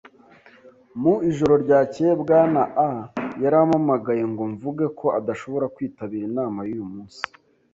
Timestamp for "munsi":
6.93-7.21